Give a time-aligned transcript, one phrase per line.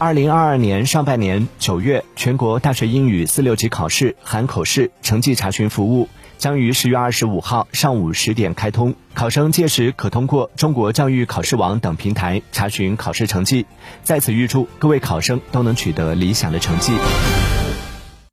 [0.00, 13.66] 二零二二年上半年九月，全国大学英语四六级考试含口试成绩查询服务将于十月二十五号上午十点开通，考生届时可通过中国教育考试网等平台查询考试成绩。
[14.02, 16.94] 在此预祝各位考生都能取得理想的成绩。